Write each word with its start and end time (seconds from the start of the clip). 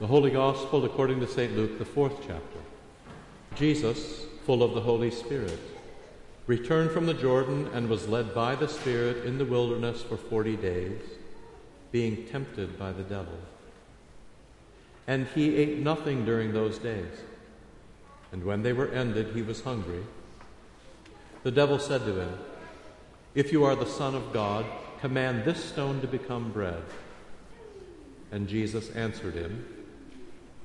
The 0.00 0.06
Holy 0.06 0.30
Gospel 0.30 0.84
according 0.84 1.18
to 1.18 1.26
St. 1.26 1.56
Luke, 1.56 1.76
the 1.76 1.84
fourth 1.84 2.20
chapter. 2.20 2.60
Jesus, 3.56 4.26
full 4.46 4.62
of 4.62 4.74
the 4.74 4.80
Holy 4.80 5.10
Spirit, 5.10 5.58
returned 6.46 6.92
from 6.92 7.06
the 7.06 7.14
Jordan 7.14 7.68
and 7.74 7.88
was 7.88 8.06
led 8.06 8.32
by 8.32 8.54
the 8.54 8.68
Spirit 8.68 9.24
in 9.24 9.38
the 9.38 9.44
wilderness 9.44 10.00
for 10.00 10.16
forty 10.16 10.54
days, 10.54 11.00
being 11.90 12.24
tempted 12.26 12.78
by 12.78 12.92
the 12.92 13.02
devil. 13.02 13.40
And 15.08 15.26
he 15.34 15.56
ate 15.56 15.78
nothing 15.80 16.24
during 16.24 16.52
those 16.52 16.78
days. 16.78 17.10
And 18.30 18.44
when 18.44 18.62
they 18.62 18.72
were 18.72 18.92
ended, 18.92 19.34
he 19.34 19.42
was 19.42 19.62
hungry. 19.62 20.04
The 21.42 21.50
devil 21.50 21.80
said 21.80 22.04
to 22.04 22.20
him, 22.20 22.38
If 23.34 23.50
you 23.50 23.64
are 23.64 23.74
the 23.74 23.84
Son 23.84 24.14
of 24.14 24.32
God, 24.32 24.64
command 25.00 25.44
this 25.44 25.64
stone 25.64 26.00
to 26.02 26.06
become 26.06 26.52
bread. 26.52 26.84
And 28.30 28.46
Jesus 28.46 28.90
answered 28.90 29.34
him, 29.34 29.77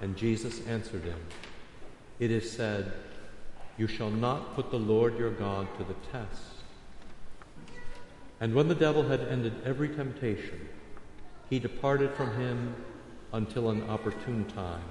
And 0.00 0.16
Jesus 0.16 0.66
answered 0.66 1.02
him, 1.02 1.18
It 2.18 2.30
is 2.30 2.50
said, 2.50 2.92
You 3.78 3.86
shall 3.86 4.10
not 4.10 4.54
put 4.54 4.70
the 4.70 4.78
Lord 4.78 5.18
your 5.18 5.30
God 5.30 5.66
to 5.78 5.84
the 5.84 5.94
test. 6.12 6.42
And 8.40 8.54
when 8.54 8.68
the 8.68 8.74
devil 8.74 9.02
had 9.02 9.20
ended 9.20 9.54
every 9.64 9.88
temptation, 9.88 10.68
he 11.48 11.58
departed 11.58 12.12
from 12.12 12.36
him 12.36 12.74
until 13.32 13.70
an 13.70 13.88
opportune 13.88 14.44
time. 14.46 14.84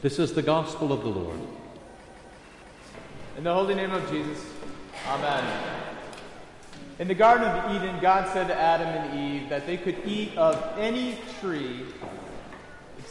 This 0.00 0.18
is 0.18 0.32
the 0.32 0.42
gospel 0.42 0.92
of 0.92 1.02
the 1.02 1.08
Lord. 1.08 1.38
In 3.38 3.44
the 3.44 3.54
holy 3.54 3.74
name 3.74 3.92
of 3.92 4.10
Jesus, 4.10 4.44
Amen. 5.06 5.44
In 6.98 7.08
the 7.08 7.14
Garden 7.14 7.48
of 7.48 7.74
Eden, 7.74 7.98
God 8.00 8.28
said 8.32 8.48
to 8.48 8.54
Adam 8.54 8.88
and 8.88 9.18
Eve 9.18 9.48
that 9.48 9.66
they 9.66 9.76
could 9.76 9.96
eat 10.04 10.36
of 10.36 10.62
any 10.78 11.18
tree 11.40 11.84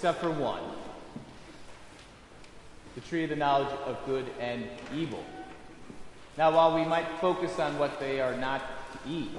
except 0.02 0.20
for 0.20 0.32
one 0.32 0.64
the 2.96 3.02
tree 3.02 3.24
of 3.24 3.30
the 3.30 3.36
knowledge 3.36 3.72
of 3.86 4.04
good 4.08 4.26
and 4.40 4.68
evil. 4.96 5.24
Now, 6.40 6.50
while 6.50 6.74
we 6.74 6.84
might 6.84 7.06
focus 7.20 7.60
on 7.60 7.78
what 7.78 8.00
they 8.00 8.20
are 8.20 8.36
not 8.36 8.64
to 8.94 9.12
eat, 9.12 9.30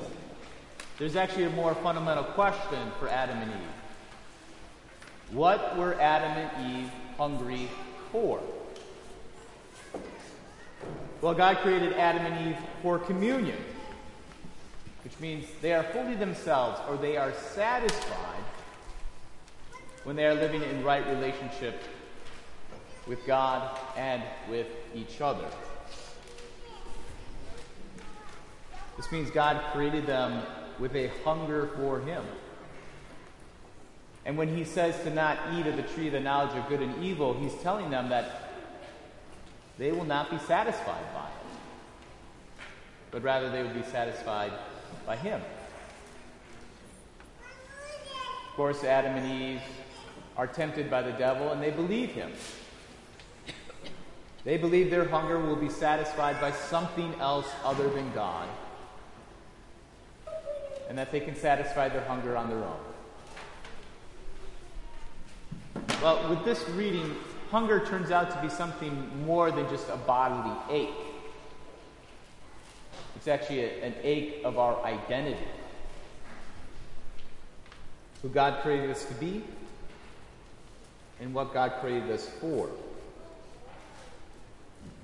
there's 1.01 1.17
actually 1.17 1.47
a 1.47 1.51
more 1.51 1.75
fundamental 1.75 2.23
question 2.23 2.79
for 3.01 3.09
Adam 3.09 3.39
and 3.39 3.51
Eve. 3.51 5.33
What 5.33 5.77
were 5.77 6.01
Adam 6.01 6.31
and 6.31 6.77
Eve 6.77 6.91
hungry 7.19 7.69
for? 8.13 8.41
Well, 11.23 11.35
God 11.35 11.57
created 11.57 11.95
Adam 11.95 12.25
and 12.25 12.51
Eve 12.51 12.59
for 12.83 13.01
communion, 13.01 13.59
which 15.03 15.19
means 15.19 15.45
they 15.61 15.75
are 15.75 15.83
fully 15.83 16.15
themselves 16.15 16.81
or 16.89 16.97
they 16.97 17.17
are 17.17 17.33
satisfied 17.53 18.32
when 20.05 20.17
they 20.17 20.27
are 20.27 20.35
living 20.35 20.63
in 20.63 20.83
right 20.83 21.07
relationship 21.09 21.81
with 23.07 23.25
God 23.27 23.79
and 23.97 24.23
with 24.49 24.67
each 24.95 25.21
other. 25.21 25.47
This 28.97 29.11
means 29.11 29.31
God 29.31 29.61
created 29.73 30.07
them 30.07 30.43
with 30.79 30.95
a 30.95 31.09
hunger 31.25 31.71
for 31.77 32.01
Him. 32.01 32.25
And 34.25 34.37
when 34.37 34.55
He 34.55 34.65
says 34.65 35.01
to 35.03 35.11
not 35.11 35.39
eat 35.55 35.67
of 35.67 35.77
the 35.77 35.83
tree 35.83 36.07
of 36.07 36.13
the 36.13 36.21
knowledge 36.21 36.57
of 36.57 36.69
good 36.69 36.81
and 36.81 37.03
evil, 37.03 37.35
He's 37.35 37.55
telling 37.63 37.91
them 37.91 38.09
that 38.11 38.51
they 39.79 39.93
will 39.93 40.05
not 40.05 40.31
be 40.31 40.39
satisfied 40.39 41.15
by 41.15 41.27
it, 41.27 42.65
but 43.11 43.23
rather 43.23 43.51
they 43.51 43.63
will 43.63 43.75
be 43.75 43.83
satisfied 43.85 44.53
by 45.07 45.17
Him. 45.17 45.41
Of 48.49 48.57
course, 48.57 48.85
Adam 48.85 49.17
and 49.17 49.43
Eve 49.43 49.63
are 50.37 50.47
tempted 50.47 50.91
by 50.91 51.03
the 51.03 51.13
devil 51.13 51.51
and 51.51 51.63
they 51.63 51.71
believe 51.71 52.11
him. 52.11 52.33
They 54.45 54.57
believe 54.57 54.91
their 54.91 55.09
hunger 55.09 55.39
will 55.39 55.57
be 55.57 55.69
satisfied 55.69 56.41
by 56.41 56.51
something 56.51 57.15
else 57.21 57.49
other 57.65 57.89
than 57.89 58.13
God, 58.13 58.49
and 60.89 60.99
that 60.99 61.13
they 61.13 61.21
can 61.21 61.37
satisfy 61.37 61.89
their 61.89 62.03
hunger 62.05 62.37
on 62.37 62.49
their 62.49 62.59
own. 62.59 62.81
Well, 66.03 66.29
with 66.29 66.45
this 66.45 66.69
reading, 66.71 67.15
hunger 67.53 67.87
turns 67.87 68.11
out 68.11 68.33
to 68.33 68.43
be 68.43 68.49
something 68.49 69.25
more 69.25 69.53
than 69.53 69.69
just 69.69 69.89
a 69.89 69.97
bodily 69.97 70.57
ache. 70.71 70.89
It's 73.15 73.29
actually 73.29 73.61
a, 73.61 73.85
an 73.85 73.95
ache 74.03 74.41
of 74.45 74.59
our 74.59 74.83
identity. 74.85 75.47
Who 78.23 78.29
God 78.29 78.61
created 78.63 78.91
us 78.91 79.05
to 79.05 79.15
be, 79.15 79.45
and 81.23 81.33
what 81.33 81.55
God 81.55 81.75
created 81.81 82.11
us 82.11 82.29
for. 82.41 82.69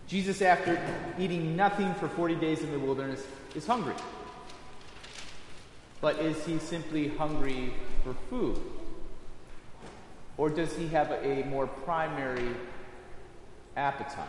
Jesus, 0.09 0.43
after 0.43 0.81
eating 1.19 1.55
nothing 1.55 1.95
for 1.95 2.09
40 2.09 2.35
days 2.37 2.61
in 2.61 2.73
the 2.73 2.79
wilderness, 2.79 3.25
is 3.55 3.67
hungry. 3.67 3.95
But 6.01 6.17
is 6.17 6.45
he 6.45 6.59
simply 6.59 7.09
hungry 7.09 7.73
for 8.03 8.15
food? 8.29 8.61
Or 10.37 10.51
does 10.51 10.75
he 10.77 10.89
have 10.89 11.13
a 11.13 11.45
more 11.45 11.67
primary 11.67 12.51
appetite? 13.77 14.27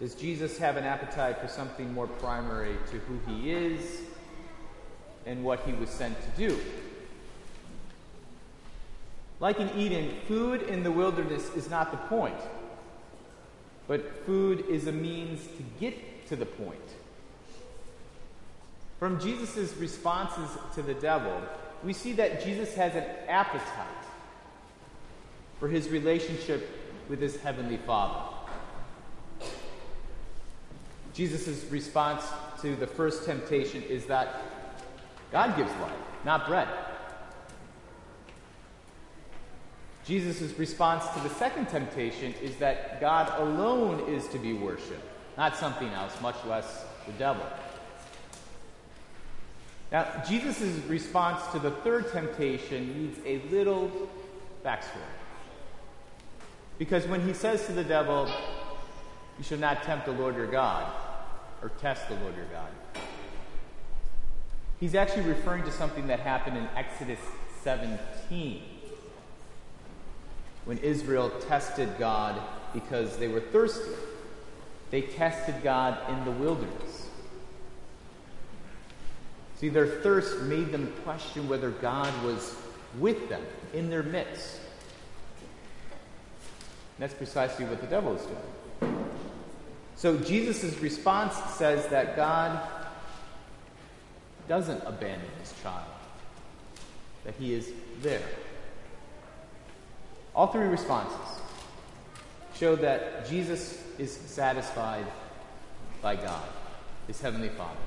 Does 0.00 0.14
Jesus 0.14 0.58
have 0.58 0.76
an 0.76 0.84
appetite 0.84 1.38
for 1.38 1.46
something 1.46 1.92
more 1.92 2.06
primary 2.06 2.76
to 2.90 2.98
who 2.98 3.32
he 3.32 3.52
is 3.52 4.00
and 5.24 5.44
what 5.44 5.60
he 5.60 5.72
was 5.72 5.88
sent 5.88 6.16
to 6.20 6.48
do? 6.48 6.58
Like 9.44 9.60
in 9.60 9.68
Eden, 9.78 10.10
food 10.26 10.62
in 10.62 10.84
the 10.84 10.90
wilderness 10.90 11.50
is 11.54 11.68
not 11.68 11.90
the 11.90 11.98
point, 11.98 12.40
but 13.86 14.24
food 14.24 14.64
is 14.70 14.86
a 14.86 14.92
means 14.92 15.46
to 15.58 15.62
get 15.78 16.26
to 16.28 16.34
the 16.34 16.46
point. 16.46 16.78
From 18.98 19.20
Jesus' 19.20 19.76
responses 19.76 20.48
to 20.76 20.80
the 20.80 20.94
devil, 20.94 21.42
we 21.84 21.92
see 21.92 22.14
that 22.14 22.42
Jesus 22.42 22.74
has 22.76 22.94
an 22.94 23.04
appetite 23.28 24.06
for 25.60 25.68
his 25.68 25.90
relationship 25.90 26.66
with 27.10 27.20
his 27.20 27.36
heavenly 27.36 27.76
Father. 27.76 28.34
Jesus' 31.12 31.70
response 31.70 32.24
to 32.62 32.74
the 32.76 32.86
first 32.86 33.26
temptation 33.26 33.82
is 33.82 34.06
that 34.06 34.40
God 35.30 35.54
gives 35.54 35.70
life, 35.82 35.92
not 36.24 36.46
bread. 36.46 36.66
Jesus' 40.06 40.56
response 40.58 41.06
to 41.14 41.20
the 41.20 41.30
second 41.30 41.68
temptation 41.68 42.34
is 42.42 42.56
that 42.56 43.00
God 43.00 43.32
alone 43.40 44.00
is 44.08 44.28
to 44.28 44.38
be 44.38 44.52
worshiped, 44.52 45.02
not 45.38 45.56
something 45.56 45.88
else, 45.88 46.20
much 46.20 46.36
less 46.44 46.84
the 47.06 47.12
devil. 47.12 47.46
Now, 49.90 50.22
Jesus' 50.28 50.76
response 50.88 51.46
to 51.52 51.58
the 51.58 51.70
third 51.70 52.12
temptation 52.12 53.02
needs 53.02 53.18
a 53.24 53.40
little 53.50 53.90
backstory. 54.64 55.00
Because 56.78 57.06
when 57.06 57.26
he 57.26 57.32
says 57.32 57.64
to 57.66 57.72
the 57.72 57.84
devil, 57.84 58.28
You 59.38 59.44
shall 59.44 59.58
not 59.58 59.84
tempt 59.84 60.06
the 60.06 60.12
Lord 60.12 60.36
your 60.36 60.50
God, 60.50 60.92
or 61.62 61.70
test 61.80 62.08
the 62.08 62.16
Lord 62.16 62.36
your 62.36 62.46
God, 62.46 62.68
he's 64.80 64.94
actually 64.94 65.22
referring 65.22 65.64
to 65.64 65.72
something 65.72 66.08
that 66.08 66.20
happened 66.20 66.58
in 66.58 66.68
Exodus 66.76 67.20
17. 67.62 68.73
When 70.64 70.78
Israel 70.78 71.30
tested 71.48 71.88
God 71.98 72.40
because 72.72 73.16
they 73.16 73.28
were 73.28 73.40
thirsty. 73.40 73.92
They 74.90 75.02
tested 75.02 75.62
God 75.62 75.98
in 76.10 76.24
the 76.24 76.30
wilderness. 76.30 77.08
See, 79.56 79.68
their 79.68 79.86
thirst 79.86 80.42
made 80.42 80.72
them 80.72 80.92
question 81.04 81.48
whether 81.48 81.70
God 81.70 82.12
was 82.24 82.54
with 82.98 83.28
them 83.28 83.42
in 83.72 83.90
their 83.90 84.02
midst. 84.02 84.56
And 86.96 87.00
that's 87.00 87.14
precisely 87.14 87.64
what 87.64 87.80
the 87.80 87.86
devil 87.86 88.14
is 88.14 88.22
doing. 88.22 89.08
So 89.96 90.18
Jesus' 90.18 90.78
response 90.80 91.34
says 91.54 91.86
that 91.88 92.16
God 92.16 92.60
doesn't 94.48 94.82
abandon 94.84 95.28
his 95.40 95.54
child, 95.62 95.88
that 97.24 97.34
he 97.38 97.54
is 97.54 97.70
there. 98.02 98.22
All 100.34 100.48
three 100.48 100.66
responses 100.66 101.40
show 102.56 102.76
that 102.76 103.28
Jesus 103.28 103.82
is 103.98 104.12
satisfied 104.12 105.06
by 106.02 106.16
God, 106.16 106.48
his 107.06 107.20
heavenly 107.20 107.50
Father. 107.50 107.78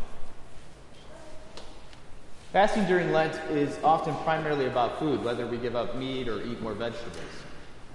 Fasting 2.54 2.86
during 2.86 3.12
Lent 3.12 3.36
is 3.52 3.78
often 3.84 4.16
primarily 4.24 4.66
about 4.68 5.00
food, 5.00 5.24
whether 5.24 5.46
we 5.46 5.58
give 5.58 5.76
up 5.76 5.96
meat 5.98 6.30
or 6.30 6.42
eat 6.42 6.62
more 6.62 6.74
vegetables. 6.74 7.20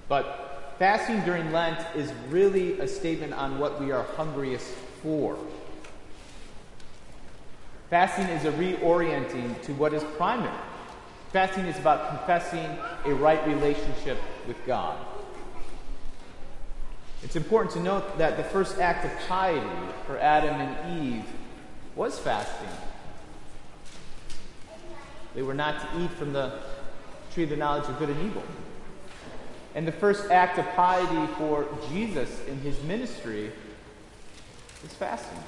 But 0.08 0.74
fasting 0.78 1.20
during 1.22 1.50
Lent 1.52 1.78
is 1.96 2.12
really 2.28 2.78
a 2.80 2.86
statement 2.86 3.32
on 3.32 3.58
what 3.58 3.80
we 3.80 3.90
are 3.90 4.02
hungriest 4.02 4.66
for. 5.02 5.38
Fasting 7.88 8.26
is 8.26 8.44
a 8.44 8.52
reorienting 8.52 9.60
to 9.62 9.72
what 9.74 9.94
is 9.94 10.04
primary. 10.16 10.52
Fasting 11.32 11.64
is 11.64 11.78
about 11.78 12.10
confessing 12.10 12.68
a 13.06 13.14
right 13.14 13.46
relationship 13.46 14.18
with 14.46 14.56
God. 14.66 14.98
It's 17.22 17.36
important 17.36 17.72
to 17.74 17.80
note 17.80 18.18
that 18.18 18.36
the 18.36 18.44
first 18.44 18.78
act 18.78 19.06
of 19.06 19.28
piety 19.28 19.66
for 20.06 20.18
Adam 20.18 20.60
and 20.60 21.02
Eve 21.02 21.24
was 21.96 22.18
fasting. 22.18 22.68
They 25.34 25.40
were 25.40 25.54
not 25.54 25.80
to 25.80 26.04
eat 26.04 26.10
from 26.10 26.34
the 26.34 26.58
tree 27.32 27.44
of 27.44 27.50
the 27.50 27.56
knowledge 27.56 27.88
of 27.88 27.98
good 27.98 28.10
and 28.10 28.26
evil. 28.26 28.42
And 29.74 29.88
the 29.88 29.92
first 29.92 30.30
act 30.30 30.58
of 30.58 30.68
piety 30.74 31.32
for 31.38 31.66
Jesus 31.88 32.44
in 32.46 32.58
his 32.60 32.82
ministry 32.82 33.52
is 34.84 34.92
fasting. 34.92 35.38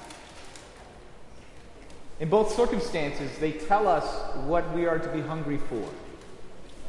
In 2.20 2.28
both 2.28 2.54
circumstances, 2.54 3.30
they 3.38 3.52
tell 3.52 3.88
us 3.88 4.04
what 4.44 4.72
we 4.72 4.86
are 4.86 4.98
to 4.98 5.08
be 5.08 5.20
hungry 5.20 5.58
for. 5.58 5.88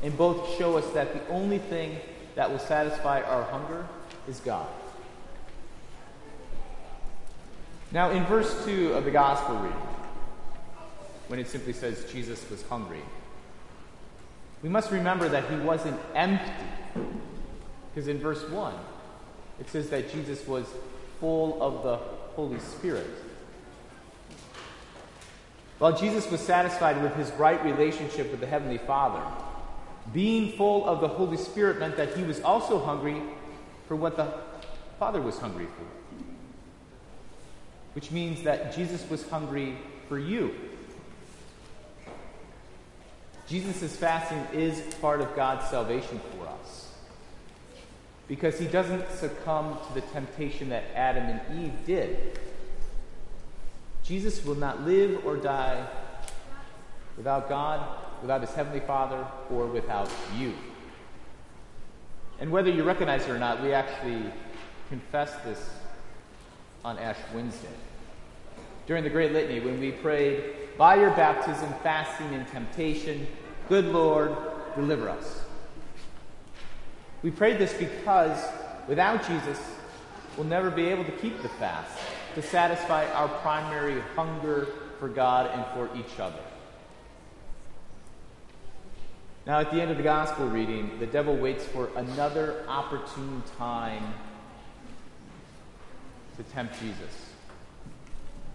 And 0.04 0.16
both 0.18 0.58
show 0.58 0.78
us 0.78 0.86
that 0.94 1.14
the 1.14 1.34
only 1.34 1.58
thing 1.58 1.98
that 2.36 2.52
will 2.52 2.60
satisfy 2.60 3.22
our 3.22 3.44
hunger 3.44 3.88
is 4.28 4.40
God. 4.40 4.68
Now, 7.92 8.12
in 8.12 8.26
verse 8.26 8.66
2 8.66 8.94
of 8.94 9.06
the 9.06 9.12
Gospel 9.12 9.56
reading, 9.56 9.78
when 11.28 11.40
it 11.40 11.48
simply 11.48 11.74
says 11.74 12.06
Jesus 12.12 12.48
was 12.50 12.62
hungry. 12.64 13.02
We 14.62 14.70
must 14.70 14.92
remember 14.92 15.30
that 15.30 15.50
he 15.50 15.58
wasn't 15.58 16.00
empty. 16.14 16.52
Because 17.94 18.08
in 18.08 18.20
verse 18.20 18.48
1, 18.50 18.74
it 19.60 19.70
says 19.70 19.90
that 19.90 20.12
Jesus 20.12 20.46
was 20.48 20.66
full 21.20 21.62
of 21.62 21.84
the 21.84 21.98
Holy 22.36 22.60
Spirit. 22.60 23.08
While 25.80 25.98
Jesus 25.98 26.30
was 26.32 26.40
satisfied 26.40 27.02
with 27.02 27.16
his 27.16 27.32
right 27.32 27.64
relationship 27.64 28.32
with 28.32 28.40
the 28.40 28.48
Heavenly 28.48 28.78
Father, 28.78 29.22
being 30.14 30.54
full 30.54 30.86
of 30.86 31.02
the 31.02 31.08
Holy 31.08 31.38
Spirit 31.38 31.80
meant 31.80 31.98
that 31.98 32.16
he 32.16 32.24
was 32.24 32.42
also 32.42 32.80
hungry 32.80 33.22
for 33.88 33.96
what 33.96 34.16
the 34.16 34.34
Father 35.00 35.22
was 35.22 35.38
hungry 35.38 35.66
for. 35.66 35.86
Which 37.94 38.12
means 38.12 38.44
that 38.44 38.76
Jesus 38.76 39.10
was 39.10 39.28
hungry 39.30 39.78
for 40.08 40.18
you 40.20 40.54
Jesus' 43.48 43.96
fasting 43.96 44.44
is 44.54 44.82
part 44.96 45.22
of 45.22 45.36
God's 45.36 45.70
salvation 45.70 46.20
for 46.32 46.48
us. 46.48 46.90
Because 48.28 48.58
he 48.58 48.66
doesn't 48.66 49.08
succumb 49.12 49.78
to 49.88 49.94
the 49.94 50.02
temptation 50.02 50.70
that 50.70 50.84
Adam 50.96 51.26
and 51.26 51.64
Eve 51.64 51.86
did. 51.86 52.40
Jesus 54.06 54.46
will 54.46 54.56
not 54.56 54.82
live 54.82 55.26
or 55.26 55.36
die 55.36 55.86
without 57.18 57.50
God, 57.50 57.82
without 58.22 58.42
his 58.42 58.52
heavenly 58.52 58.82
Father, 58.82 59.26
or 59.50 59.66
without 59.66 60.10
you. 60.38 60.54
And 62.40 62.52
whether 62.52 62.70
you 62.70 62.84
recognize 62.84 63.24
it 63.24 63.32
or 63.32 63.40
not, 63.40 63.64
we 63.64 63.74
actually 63.74 64.32
confess 64.90 65.34
this 65.44 65.70
on 66.84 67.00
Ash 67.00 67.18
Wednesday. 67.34 67.68
During 68.86 69.04
the 69.04 69.10
Great 69.10 69.32
Litany, 69.32 69.60
when 69.60 69.80
we 69.80 69.92
prayed, 69.92 70.44
by 70.78 70.96
your 70.96 71.12
baptism, 71.12 71.74
fasting, 71.82 72.28
and 72.34 72.48
temptation, 72.50 73.26
good 73.70 73.86
Lord, 73.86 74.36
deliver 74.76 75.10
us. 75.10 75.42
We 77.24 77.32
prayed 77.32 77.58
this 77.58 77.74
because 77.74 78.38
without 78.88 79.26
Jesus, 79.26 79.60
we'll 80.38 80.46
never 80.46 80.70
be 80.70 80.86
able 80.88 81.06
to 81.06 81.12
keep 81.14 81.42
the 81.42 81.50
fast, 81.50 81.98
to 82.36 82.42
satisfy 82.42 83.10
our 83.12 83.30
primary 83.40 84.02
hunger 84.16 84.68
for 85.00 85.08
God 85.08 85.50
and 85.54 85.66
for 85.74 85.98
each 85.98 86.20
other. 86.20 86.40
Now, 89.48 89.60
at 89.60 89.72
the 89.72 89.82
end 89.82 89.92
of 89.92 89.98
the 89.98 90.04
gospel 90.04 90.48
reading, 90.48 91.00
the 91.00 91.06
devil 91.06 91.36
waits 91.36 91.66
for 91.66 91.90
another 91.96 92.66
opportune 92.68 93.44
time 93.58 94.14
to 96.38 96.44
tempt 96.44 96.80
Jesus, 96.82 97.30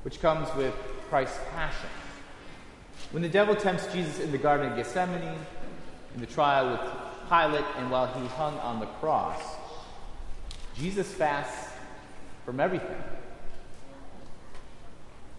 which 0.03 0.21
comes 0.21 0.53
with 0.57 0.75
Christ's 1.09 1.39
passion. 1.55 1.89
When 3.13 3.23
the 3.23 3.29
devil 3.29 3.57
tempts 3.57 3.87
Jesus 3.93 4.21
in 4.21 4.31
the 4.31 4.39
Garden 4.39 4.71
of 4.71 4.77
Gethsemane, 4.77 5.39
in 6.15 6.21
the 6.21 6.27
trial 6.27 6.73
with 6.73 6.81
Pilate, 7.29 7.65
and 7.79 7.91
while 7.91 8.07
he 8.09 8.27
hung 8.29 8.59
on 8.59 8.81
the 8.81 8.87
cross, 8.87 9.41
Jesus 10.77 11.07
fasts 11.13 11.73
from 12.45 12.61
everything 12.61 13.03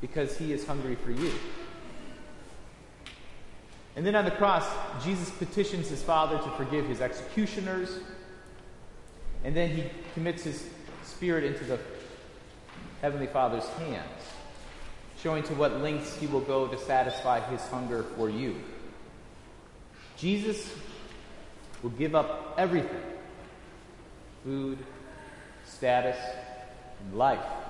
because 0.02 0.38
he 0.38 0.52
is 0.52 0.66
hungry 0.66 0.96
for 0.96 1.12
you. 1.12 1.32
And 3.96 4.06
then 4.06 4.16
on 4.16 4.26
the 4.26 4.32
cross, 4.32 4.66
Jesus 5.04 5.30
petitions 5.30 5.90
his 5.90 6.02
Father 6.02 6.38
to 6.38 6.50
forgive 6.52 6.86
his 6.88 7.02
executioners, 7.02 8.00
and 9.44 9.56
then 9.56 9.70
he 9.70 9.84
commits 10.14 10.44
his 10.44 10.68
spirit 11.06 11.44
into 11.44 11.64
the 11.66 11.80
Heavenly 13.02 13.28
Father's 13.28 13.68
hands 13.70 14.22
showing 15.22 15.44
to 15.44 15.54
what 15.54 15.80
lengths 15.82 16.18
he 16.18 16.26
will 16.26 16.42
go 16.42 16.68
to 16.68 16.78
satisfy 16.78 17.40
his 17.52 17.62
hunger 17.68 18.04
for 18.16 18.30
you. 18.30 18.56
Jesus 20.18 20.74
will 21.84 21.92
give 21.92 22.16
up 22.16 22.56
everything 22.58 23.02
food, 24.44 24.80
status, 25.66 26.18
and 27.00 27.18
life 27.18 27.61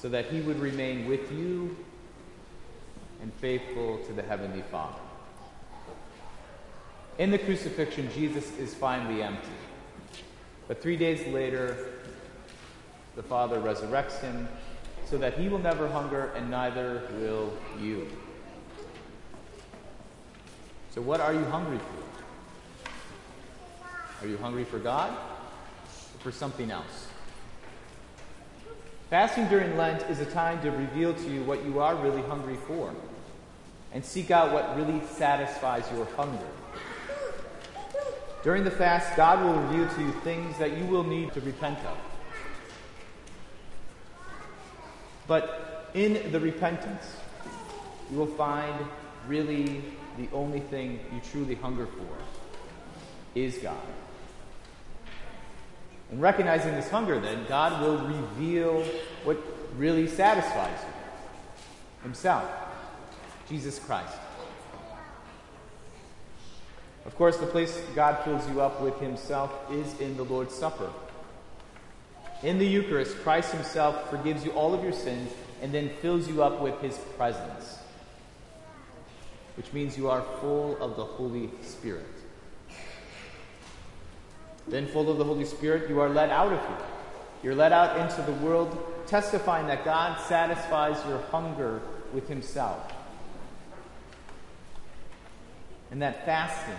so 0.00 0.08
that 0.08 0.26
he 0.26 0.40
would 0.40 0.58
remain 0.58 1.06
with 1.06 1.30
you 1.30 1.76
and 3.20 3.30
faithful 3.34 3.98
to 4.06 4.14
the 4.14 4.22
Heavenly 4.22 4.62
Father. 4.70 4.98
In 7.18 7.30
the 7.30 7.38
crucifixion, 7.38 8.10
Jesus 8.14 8.50
is 8.56 8.72
finally 8.72 9.22
empty. 9.22 9.50
But 10.68 10.80
three 10.80 10.96
days 10.96 11.26
later, 11.26 11.90
the 13.14 13.22
Father 13.22 13.60
resurrects 13.60 14.20
him 14.20 14.48
so 15.04 15.18
that 15.18 15.34
he 15.34 15.50
will 15.50 15.58
never 15.58 15.86
hunger 15.86 16.32
and 16.34 16.50
neither 16.50 17.02
will 17.18 17.52
you. 17.78 18.08
So, 20.94 21.02
what 21.02 21.20
are 21.20 21.34
you 21.34 21.44
hungry 21.44 21.78
for? 21.78 21.84
Are 24.24 24.28
you 24.28 24.38
hungry 24.38 24.64
for 24.64 24.78
God 24.78 25.10
or 25.10 26.20
for 26.20 26.32
something 26.32 26.70
else? 26.70 27.09
Fasting 29.10 29.48
during 29.48 29.76
Lent 29.76 30.08
is 30.08 30.20
a 30.20 30.24
time 30.24 30.62
to 30.62 30.70
reveal 30.70 31.12
to 31.12 31.28
you 31.28 31.42
what 31.42 31.64
you 31.64 31.80
are 31.80 31.96
really 31.96 32.22
hungry 32.22 32.56
for 32.68 32.94
and 33.92 34.04
seek 34.04 34.30
out 34.30 34.52
what 34.52 34.76
really 34.76 35.04
satisfies 35.04 35.84
your 35.92 36.04
hunger. 36.16 36.46
During 38.44 38.62
the 38.62 38.70
fast, 38.70 39.16
God 39.16 39.44
will 39.44 39.60
reveal 39.62 39.88
to 39.96 40.00
you 40.00 40.12
things 40.20 40.56
that 40.58 40.78
you 40.78 40.86
will 40.86 41.02
need 41.02 41.32
to 41.32 41.40
repent 41.40 41.80
of. 41.80 41.98
But 45.26 45.90
in 45.94 46.30
the 46.30 46.38
repentance, 46.38 47.16
you 48.12 48.16
will 48.16 48.26
find 48.26 48.86
really 49.26 49.82
the 50.18 50.28
only 50.32 50.60
thing 50.60 51.00
you 51.12 51.20
truly 51.32 51.56
hunger 51.56 51.86
for 51.86 52.16
is 53.34 53.58
God. 53.58 53.76
And 56.10 56.20
recognizing 56.20 56.74
this 56.74 56.88
hunger, 56.88 57.20
then, 57.20 57.44
God 57.48 57.80
will 57.80 57.98
reveal 57.98 58.82
what 59.24 59.38
really 59.76 60.08
satisfies 60.08 60.78
you 60.80 62.02
Himself, 62.02 62.50
Jesus 63.48 63.78
Christ. 63.78 64.16
Of 67.06 67.16
course, 67.16 67.36
the 67.36 67.46
place 67.46 67.80
God 67.94 68.24
fills 68.24 68.48
you 68.50 68.60
up 68.60 68.80
with 68.80 68.98
Himself 69.00 69.52
is 69.70 69.98
in 70.00 70.16
the 70.16 70.24
Lord's 70.24 70.54
Supper. 70.54 70.90
In 72.42 72.58
the 72.58 72.66
Eucharist, 72.66 73.16
Christ 73.18 73.52
Himself 73.52 74.10
forgives 74.10 74.44
you 74.44 74.50
all 74.52 74.74
of 74.74 74.82
your 74.82 74.92
sins 74.92 75.30
and 75.62 75.72
then 75.72 75.90
fills 76.00 76.26
you 76.26 76.42
up 76.42 76.60
with 76.60 76.80
His 76.80 76.98
presence, 77.16 77.78
which 79.56 79.72
means 79.72 79.96
you 79.96 80.08
are 80.08 80.24
full 80.40 80.76
of 80.82 80.96
the 80.96 81.04
Holy 81.04 81.50
Spirit. 81.62 82.19
Then, 84.70 84.86
full 84.86 85.10
of 85.10 85.18
the 85.18 85.24
Holy 85.24 85.44
Spirit, 85.44 85.88
you 85.90 86.00
are 86.00 86.08
led 86.08 86.30
out 86.30 86.52
of 86.52 86.60
here. 86.60 86.86
You're 87.42 87.54
led 87.54 87.72
out 87.72 87.96
into 87.98 88.22
the 88.22 88.36
world, 88.44 88.76
testifying 89.06 89.66
that 89.66 89.84
God 89.84 90.20
satisfies 90.20 91.04
your 91.06 91.18
hunger 91.30 91.80
with 92.12 92.28
Himself. 92.28 92.92
And 95.90 96.00
that 96.02 96.24
fasting 96.24 96.76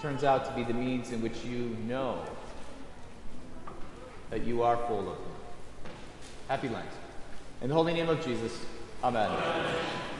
turns 0.00 0.22
out 0.22 0.44
to 0.44 0.52
be 0.52 0.62
the 0.62 0.74
means 0.74 1.10
in 1.10 1.20
which 1.20 1.44
you 1.44 1.76
know 1.88 2.24
that 4.30 4.44
you 4.44 4.62
are 4.62 4.76
full 4.86 5.10
of 5.10 5.18
Him. 5.18 5.32
Happy 6.48 6.68
Lent. 6.68 6.86
In 7.60 7.68
the 7.68 7.74
holy 7.74 7.92
name 7.92 8.08
of 8.08 8.24
Jesus, 8.24 8.56
Amen. 9.02 9.28
Amen. 9.28 10.11